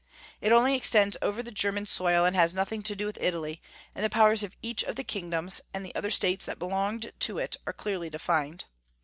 [0.41, 3.61] It only extends over the German soil, and has nothing to do with Italy;
[3.93, 7.57] and the powers of each of the kingdoms, and other states that belonged to it,
[7.67, 8.65] are clearly defined.